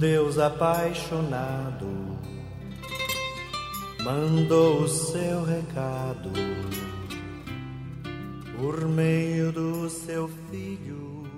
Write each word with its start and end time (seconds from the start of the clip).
Deus 0.00 0.38
apaixonado 0.38 1.86
mandou 4.02 4.84
o 4.84 4.88
seu 4.88 5.44
recado 5.44 6.30
por 8.56 8.88
meio 8.88 9.52
do 9.52 9.90
seu 9.90 10.26
filho, 10.50 11.28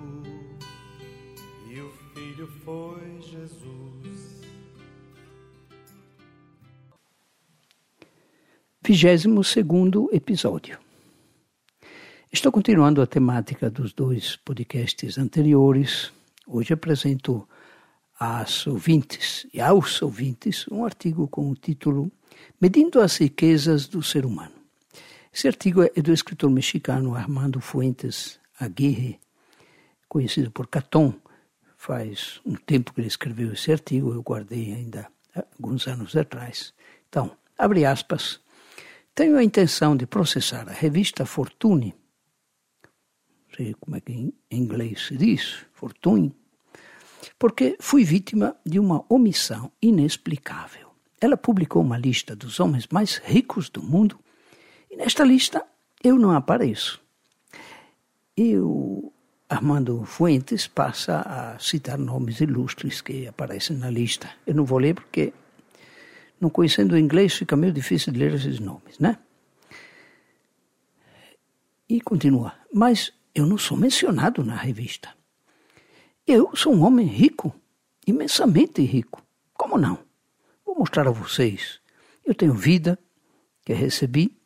e 1.69 1.81
o 1.81 1.91
filho 2.13 2.47
foi 2.63 3.19
Jesus. 3.19 4.41
Vigésimo 8.81 9.43
segundo 9.43 10.09
episódio. 10.13 10.79
Estou 12.31 12.49
continuando 12.49 13.01
a 13.01 13.05
temática 13.05 13.69
dos 13.69 13.91
dois 13.91 14.37
podcasts 14.37 15.17
anteriores. 15.17 16.13
Hoje 16.47 16.73
apresento 16.73 17.45
às 18.23 18.65
ouvintes 18.67 19.45
e 19.53 19.59
aos 19.59 20.01
ouvintes 20.01 20.65
um 20.69 20.85
artigo 20.85 21.27
com 21.27 21.49
o 21.49 21.55
título 21.55 22.11
Medindo 22.59 23.01
as 23.01 23.17
riquezas 23.17 23.87
do 23.87 24.01
ser 24.01 24.25
humano. 24.25 24.53
Esse 25.33 25.47
artigo 25.47 25.81
é 25.83 26.01
do 26.01 26.13
escritor 26.13 26.49
mexicano 26.49 27.15
Armando 27.15 27.59
Fuentes 27.59 28.39
Aguirre, 28.59 29.19
conhecido 30.07 30.51
por 30.51 30.67
Caton. 30.67 31.13
Faz 31.75 32.39
um 32.45 32.55
tempo 32.55 32.93
que 32.93 33.01
ele 33.01 33.07
escreveu 33.07 33.51
esse 33.51 33.71
artigo, 33.71 34.13
eu 34.13 34.21
guardei 34.21 34.73
ainda 34.73 35.07
alguns 35.35 35.87
anos 35.87 36.15
atrás. 36.15 36.73
Então, 37.09 37.31
abre 37.57 37.85
aspas. 37.85 38.39
Tenho 39.13 39.37
a 39.37 39.43
intenção 39.43 39.95
de 39.97 40.05
processar 40.05 40.69
a 40.69 40.73
revista 40.73 41.25
Fortune 41.25 41.93
sei 43.55 43.73
como 43.75 43.95
é 43.95 44.01
que 44.01 44.11
em 44.11 44.33
inglês 44.51 45.07
se 45.07 45.17
diz, 45.17 45.65
fortune, 45.73 46.33
porque 47.37 47.77
fui 47.79 48.03
vítima 48.03 48.55
de 48.65 48.79
uma 48.79 49.05
omissão 49.09 49.71
inexplicável. 49.81 50.89
Ela 51.19 51.37
publicou 51.37 51.81
uma 51.81 51.97
lista 51.97 52.35
dos 52.35 52.59
homens 52.59 52.87
mais 52.91 53.17
ricos 53.17 53.69
do 53.69 53.81
mundo 53.81 54.19
e 54.89 54.97
nesta 54.97 55.23
lista 55.23 55.65
eu 56.03 56.17
não 56.17 56.31
apareço. 56.31 57.01
E 58.35 58.57
o 58.57 59.11
Armando 59.47 60.03
Fuentes 60.03 60.67
passa 60.67 61.21
a 61.21 61.59
citar 61.59 61.97
nomes 61.97 62.41
ilustres 62.41 63.01
que 63.01 63.27
aparecem 63.27 63.77
na 63.77 63.89
lista. 63.89 64.29
Eu 64.45 64.55
não 64.55 64.65
vou 64.65 64.79
ler 64.79 64.95
porque, 64.95 65.31
não 66.41 66.49
conhecendo 66.49 66.93
o 66.93 66.97
inglês, 66.97 67.35
fica 67.35 67.55
meio 67.55 67.71
difícil 67.71 68.11
de 68.11 68.19
ler 68.19 68.33
esses 68.33 68.59
nomes, 68.59 68.97
né? 68.99 69.17
E 71.87 72.01
continua. 72.01 72.53
Mas 72.73 73.13
eu 73.35 73.45
não 73.45 73.57
sou 73.57 73.77
mencionado 73.77 74.43
na 74.43 74.55
revista. 74.55 75.09
Eu 76.25 76.55
sou 76.55 76.73
um 76.73 76.85
homem 76.85 77.05
rico, 77.05 77.53
imensamente 78.07 78.81
rico. 78.81 79.21
Como 79.53 79.77
não? 79.77 79.99
Vou 80.65 80.73
mostrar 80.79 81.05
a 81.05 81.11
vocês. 81.11 81.81
Eu 82.25 82.33
tenho 82.33 82.53
vida 82.53 82.97
que 83.65 83.73
recebi, 83.73 84.37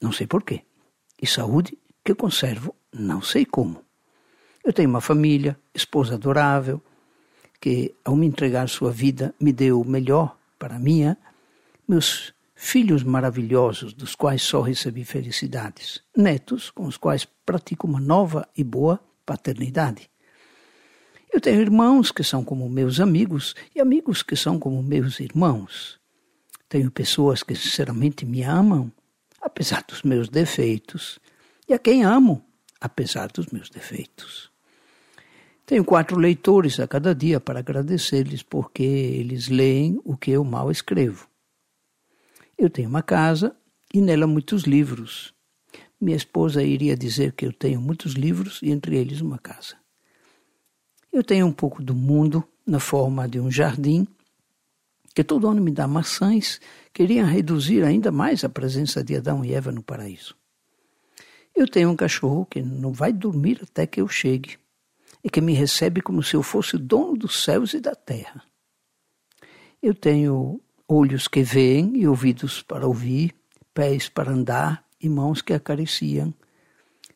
não 0.00 0.12
sei 0.12 0.26
porquê, 0.26 0.62
e 1.20 1.26
saúde 1.26 1.76
que 2.02 2.14
conservo, 2.14 2.74
não 2.90 3.20
sei 3.20 3.44
como. 3.44 3.84
Eu 4.64 4.72
tenho 4.72 4.88
uma 4.88 5.02
família, 5.02 5.58
esposa 5.74 6.14
adorável, 6.14 6.82
que 7.60 7.94
ao 8.02 8.16
me 8.16 8.26
entregar 8.26 8.66
sua 8.70 8.90
vida 8.90 9.34
me 9.38 9.52
deu 9.52 9.78
o 9.78 9.86
melhor 9.86 10.38
para 10.58 10.76
a 10.76 10.78
minha, 10.78 11.18
meus 11.86 12.32
filhos 12.54 13.02
maravilhosos 13.02 13.92
dos 13.92 14.14
quais 14.14 14.40
só 14.40 14.62
recebi 14.62 15.04
felicidades, 15.04 16.02
netos 16.16 16.70
com 16.70 16.86
os 16.86 16.96
quais 16.96 17.26
pratico 17.44 17.86
uma 17.86 18.00
nova 18.00 18.48
e 18.56 18.64
boa 18.64 18.98
paternidade. 19.26 20.10
Eu 21.32 21.40
tenho 21.40 21.60
irmãos 21.60 22.10
que 22.10 22.24
são 22.24 22.42
como 22.44 22.68
meus 22.68 22.98
amigos 22.98 23.54
e 23.74 23.80
amigos 23.80 24.22
que 24.22 24.34
são 24.34 24.58
como 24.58 24.82
meus 24.82 25.20
irmãos. 25.20 26.00
Tenho 26.68 26.90
pessoas 26.90 27.42
que 27.42 27.54
sinceramente 27.54 28.26
me 28.26 28.42
amam, 28.42 28.92
apesar 29.40 29.84
dos 29.88 30.02
meus 30.02 30.28
defeitos, 30.28 31.20
e 31.68 31.72
a 31.72 31.78
quem 31.78 32.02
amo, 32.02 32.44
apesar 32.80 33.28
dos 33.28 33.46
meus 33.46 33.70
defeitos. 33.70 34.50
Tenho 35.64 35.84
quatro 35.84 36.18
leitores 36.18 36.80
a 36.80 36.88
cada 36.88 37.14
dia 37.14 37.38
para 37.38 37.60
agradecer-lhes 37.60 38.42
porque 38.42 38.82
eles 38.82 39.46
leem 39.46 40.00
o 40.04 40.16
que 40.16 40.32
eu 40.32 40.42
mal 40.42 40.68
escrevo. 40.68 41.28
Eu 42.58 42.68
tenho 42.68 42.88
uma 42.88 43.02
casa 43.02 43.54
e 43.94 44.00
nela 44.00 44.26
muitos 44.26 44.64
livros. 44.64 45.32
Minha 46.00 46.16
esposa 46.16 46.62
iria 46.62 46.96
dizer 46.96 47.32
que 47.32 47.46
eu 47.46 47.52
tenho 47.52 47.80
muitos 47.80 48.14
livros 48.14 48.58
e 48.62 48.70
entre 48.70 48.96
eles 48.96 49.20
uma 49.20 49.38
casa. 49.38 49.79
Eu 51.12 51.24
tenho 51.24 51.46
um 51.46 51.52
pouco 51.52 51.82
do 51.82 51.94
mundo 51.94 52.44
na 52.64 52.78
forma 52.78 53.28
de 53.28 53.40
um 53.40 53.50
jardim 53.50 54.06
que 55.14 55.24
todo 55.24 55.48
ano 55.48 55.60
me 55.60 55.72
dá 55.72 55.88
maçãs, 55.88 56.60
queriam 56.92 57.26
reduzir 57.26 57.82
ainda 57.82 58.12
mais 58.12 58.44
a 58.44 58.48
presença 58.48 59.02
de 59.02 59.16
Adão 59.16 59.44
e 59.44 59.52
Eva 59.52 59.72
no 59.72 59.82
paraíso. 59.82 60.36
Eu 61.54 61.66
tenho 61.66 61.90
um 61.90 61.96
cachorro 61.96 62.46
que 62.46 62.62
não 62.62 62.92
vai 62.92 63.12
dormir 63.12 63.60
até 63.62 63.86
que 63.86 64.00
eu 64.00 64.06
chegue 64.06 64.56
e 65.22 65.28
que 65.28 65.40
me 65.40 65.52
recebe 65.52 66.00
como 66.00 66.22
se 66.22 66.36
eu 66.36 66.42
fosse 66.42 66.76
o 66.76 66.78
dono 66.78 67.16
dos 67.16 67.42
céus 67.42 67.74
e 67.74 67.80
da 67.80 67.94
terra. 67.94 68.42
Eu 69.82 69.94
tenho 69.94 70.60
olhos 70.88 71.26
que 71.26 71.42
veem 71.42 71.96
e 71.96 72.06
ouvidos 72.06 72.62
para 72.62 72.86
ouvir, 72.86 73.34
pés 73.74 74.08
para 74.08 74.30
andar 74.30 74.84
e 75.00 75.08
mãos 75.08 75.42
que 75.42 75.52
acariciam, 75.52 76.32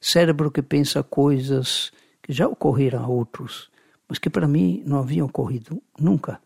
cérebro 0.00 0.50
que 0.50 0.62
pensa 0.62 1.02
coisas 1.02 1.92
que 2.22 2.32
já 2.32 2.48
ocorreram 2.48 3.04
a 3.04 3.06
outros, 3.06 3.70
mas 4.08 4.18
que 4.18 4.30
para 4.30 4.48
mim 4.48 4.82
não 4.86 4.98
haviam 4.98 5.26
ocorrido 5.26 5.82
nunca. 5.98 6.40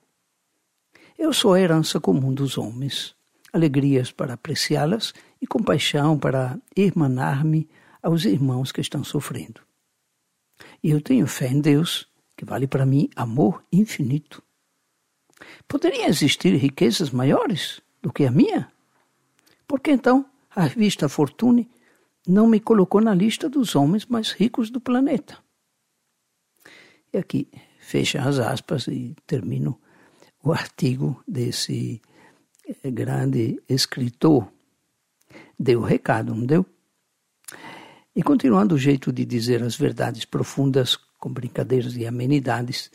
Eu 1.19 1.33
sou 1.33 1.55
a 1.55 1.61
herança 1.61 2.01
comum 2.01 2.33
dos 2.33 2.57
homens, 2.57 3.15
alegrias 3.53 4.13
para 4.13 4.35
apreciá-las 4.35 5.13
e 5.41 5.47
compaixão 5.47 6.19
para 6.19 6.59
irmanar-me 6.77 7.69
aos 8.03 8.25
irmãos 8.25 8.71
que 8.71 8.81
estão 8.81 9.03
sofrendo. 9.03 9.61
E 10.83 10.91
eu 10.91 11.01
tenho 11.01 11.27
fé 11.27 11.49
em 11.49 11.61
Deus, 11.61 12.09
que 12.37 12.45
vale 12.45 12.67
para 12.67 12.87
mim 12.87 13.09
amor 13.17 13.65
infinito. 13.73 14.43
Poderiam 15.67 16.07
existir 16.07 16.55
riquezas 16.57 17.11
maiores 17.11 17.81
do 18.03 18.13
que 18.13 18.25
a 18.25 18.31
minha? 18.31 18.71
Por 19.67 19.81
que 19.81 19.91
então 19.91 20.25
a 20.55 20.63
revista 20.63 21.09
Fortune 21.09 21.69
não 22.27 22.47
me 22.47 22.61
colocou 22.61 23.01
na 23.01 23.15
lista 23.15 23.49
dos 23.49 23.75
homens 23.75 24.07
mais 24.07 24.33
ricos 24.33 24.71
do 24.71 24.81
planeta? 24.81 25.39
E 27.13 27.19
aqui 27.19 27.49
fecha 27.81 28.23
as 28.23 28.39
aspas 28.39 28.87
e 28.89 29.15
termino 29.27 29.79
o 30.43 30.53
artigo 30.53 31.23
desse 31.27 32.01
eh, 32.67 32.91
grande 32.91 33.61
escritor. 33.69 34.49
Deu 35.59 35.81
o 35.81 35.85
recado, 35.85 36.35
não 36.35 36.47
deu? 36.47 36.65
E 38.15 38.23
continuando 38.23 38.75
o 38.75 38.79
jeito 38.79 39.13
de 39.13 39.25
dizer 39.25 39.63
as 39.63 39.77
verdades 39.77 40.25
profundas 40.25 40.97
com 41.19 41.33
brincadeiras 41.33 41.97
e 41.97 42.07
amenidades, 42.07 42.91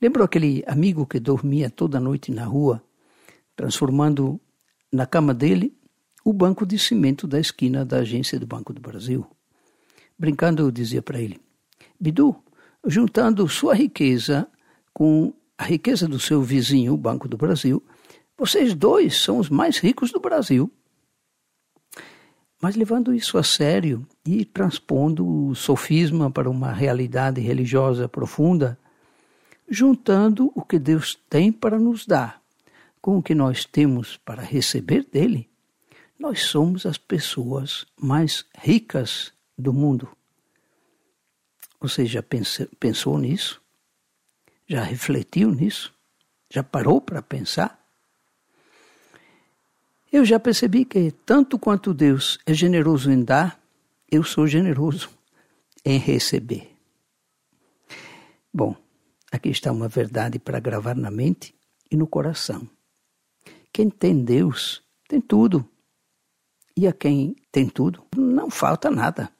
Lembro 0.00 0.22
aquele 0.22 0.62
amigo 0.66 1.06
que 1.06 1.18
dormia 1.18 1.70
toda 1.70 1.98
noite 1.98 2.30
na 2.30 2.44
rua, 2.44 2.82
transformando 3.54 4.38
na 4.92 5.06
cama 5.06 5.32
dele 5.32 5.74
o 6.22 6.34
banco 6.34 6.66
de 6.66 6.78
cimento 6.78 7.26
da 7.26 7.40
esquina 7.40 7.84
da 7.84 7.98
agência 7.98 8.38
do 8.38 8.46
Banco 8.46 8.74
do 8.74 8.80
Brasil. 8.80 9.26
Brincando, 10.18 10.62
eu 10.62 10.70
dizia 10.70 11.00
para 11.00 11.20
ele: 11.20 11.40
Bidu, 11.98 12.36
juntando 12.86 13.48
sua 13.48 13.74
riqueza 13.74 14.48
com 14.92 15.32
a 15.58 15.64
riqueza 15.64 16.06
do 16.06 16.18
seu 16.18 16.42
vizinho, 16.42 16.94
o 16.94 16.96
Banco 16.96 17.28
do 17.28 17.36
Brasil, 17.36 17.82
vocês 18.38 18.74
dois 18.74 19.16
são 19.16 19.38
os 19.38 19.48
mais 19.48 19.78
ricos 19.78 20.12
do 20.12 20.20
Brasil. 20.20 20.70
Mas 22.60 22.76
levando 22.76 23.12
isso 23.12 23.36
a 23.36 23.42
sério 23.42 24.06
e 24.24 24.44
transpondo 24.44 25.26
o 25.26 25.54
sofisma 25.54 26.30
para 26.30 26.48
uma 26.48 26.72
realidade 26.72 27.40
religiosa 27.40 28.08
profunda, 28.08 28.78
juntando 29.68 30.52
o 30.54 30.62
que 30.62 30.78
Deus 30.78 31.18
tem 31.28 31.50
para 31.50 31.78
nos 31.78 32.06
dar 32.06 32.40
com 33.00 33.18
o 33.18 33.22
que 33.22 33.34
nós 33.34 33.64
temos 33.64 34.16
para 34.16 34.42
receber 34.42 35.04
dele, 35.04 35.48
nós 36.18 36.42
somos 36.42 36.86
as 36.86 36.98
pessoas 36.98 37.86
mais 38.00 38.44
ricas 38.58 39.32
do 39.56 39.72
mundo. 39.72 40.08
Você 41.80 42.06
já 42.06 42.22
pensou 42.22 43.18
nisso? 43.18 43.62
Já 44.66 44.82
refletiu 44.82 45.50
nisso? 45.50 45.94
Já 46.50 46.62
parou 46.62 47.00
para 47.00 47.22
pensar? 47.22 47.84
Eu 50.12 50.24
já 50.24 50.40
percebi 50.40 50.84
que, 50.84 51.10
tanto 51.10 51.58
quanto 51.58 51.92
Deus 51.92 52.38
é 52.46 52.54
generoso 52.54 53.10
em 53.10 53.22
dar, 53.22 53.60
eu 54.10 54.22
sou 54.24 54.46
generoso 54.46 55.10
em 55.84 55.98
receber. 55.98 56.74
Bom, 58.52 58.74
Aqui 59.36 59.50
está 59.50 59.72
uma 59.72 59.88
verdade 59.88 60.38
para 60.38 60.60
gravar 60.60 60.94
na 60.94 61.10
mente 61.10 61.54
e 61.90 61.96
no 61.96 62.06
coração. 62.06 62.68
Quem 63.72 63.90
tem 63.90 64.24
Deus 64.24 64.82
tem 65.08 65.20
tudo. 65.20 65.68
E 66.76 66.86
a 66.86 66.92
quem 66.92 67.36
tem 67.50 67.68
tudo, 67.68 68.02
não 68.16 68.50
falta 68.50 68.90
nada. 68.90 69.30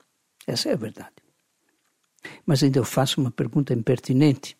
Essa 0.46 0.70
é 0.70 0.72
a 0.72 0.76
verdade. 0.76 1.14
Mas 2.44 2.62
ainda 2.62 2.78
eu 2.78 2.84
faço 2.84 3.20
uma 3.20 3.30
pergunta 3.30 3.72
impertinente. 3.72 4.56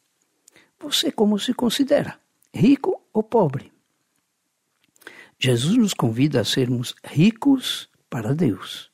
Você 0.80 1.10
como 1.10 1.38
se 1.38 1.54
considera 1.54 2.18
rico 2.54 3.02
ou 3.12 3.22
pobre. 3.22 3.72
Jesus 5.38 5.76
nos 5.76 5.94
convida 5.94 6.40
a 6.40 6.44
sermos 6.44 6.94
ricos 7.04 7.88
para 8.08 8.34
Deus. 8.34 8.90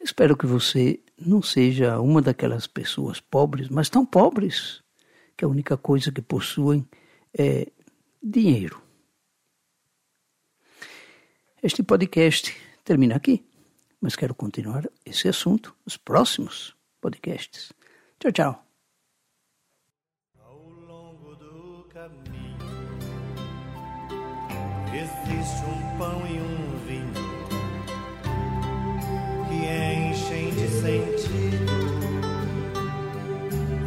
Espero 0.00 0.36
que 0.36 0.46
você 0.46 1.00
não 1.18 1.42
seja 1.42 2.00
uma 2.00 2.22
daquelas 2.22 2.66
pessoas 2.66 3.20
pobres, 3.20 3.68
mas 3.68 3.90
tão 3.90 4.06
pobres 4.06 4.82
que 5.36 5.44
a 5.44 5.48
única 5.48 5.76
coisa 5.76 6.12
que 6.12 6.22
possuem 6.22 6.88
é 7.36 7.66
dinheiro. 8.22 8.80
Este 11.62 11.82
podcast 11.82 12.56
termina 12.84 13.16
aqui, 13.16 13.44
mas 14.00 14.16
quero 14.16 14.34
continuar 14.34 14.88
esse 15.04 15.28
assunto 15.28 15.76
nos 15.84 15.96
próximos 15.96 16.74
podcasts. 17.00 17.72
Tchau, 18.18 18.32
tchau. 18.32 18.64
Ao 20.38 20.58
longo 20.58 21.34
do 21.36 21.88
caminho 21.92 22.58
existe 24.92 25.64
um 25.64 25.98
pão 25.98 26.26
e 26.26 26.40
um 26.40 26.78
vinho 26.86 27.12
que 29.48 30.10
enchem 30.10 30.50
de 30.50 30.68
sentido 30.68 32.00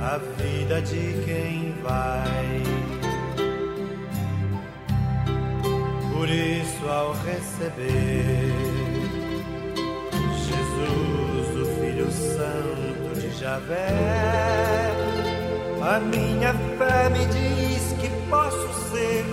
a 0.01 0.17
vida 0.17 0.81
de 0.81 1.23
quem 1.25 1.71
vai. 1.81 2.63
Por 6.11 6.29
isso, 6.29 6.87
ao 6.87 7.13
receber 7.13 8.72
Javé, 13.63 14.91
a 15.81 15.99
minha 15.99 16.53
fé 16.77 17.09
me 17.09 17.25
diz 17.27 17.93
que 17.99 18.09
posso 18.29 18.91
ser 18.91 19.23